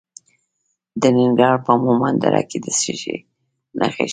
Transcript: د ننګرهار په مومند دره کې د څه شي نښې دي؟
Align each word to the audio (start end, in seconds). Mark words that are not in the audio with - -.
د 1.01 1.03
ننګرهار 1.17 1.57
په 1.65 1.71
مومند 1.83 2.17
دره 2.23 2.41
کې 2.49 2.57
د 2.65 2.67
څه 2.79 2.93
شي 3.01 3.15
نښې 3.79 4.05
دي؟ 4.07 4.09